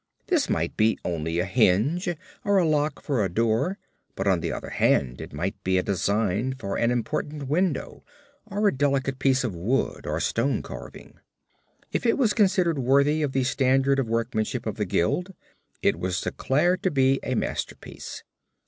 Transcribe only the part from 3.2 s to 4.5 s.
a door, but on